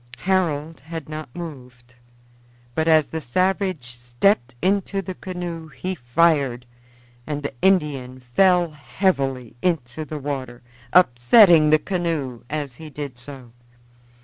Harold 0.23 0.79
had 0.79 1.07
not 1.07 1.29
moved, 1.35 1.93
but 2.73 2.87
as 2.87 3.05
the 3.05 3.21
savage 3.21 3.83
stepped 3.83 4.55
into 4.59 4.99
the 4.99 5.13
canoe 5.13 5.67
he 5.67 5.93
fired, 5.93 6.65
and 7.27 7.43
the 7.43 7.53
Indian 7.61 8.19
fell 8.19 8.71
heavily 8.71 9.55
into 9.61 10.03
the 10.03 10.17
water, 10.17 10.63
upsetting 10.91 11.69
the 11.69 11.77
canoe 11.77 12.41
as 12.49 12.73
he 12.81 12.89
did 12.89 13.15
so. 13.15 13.51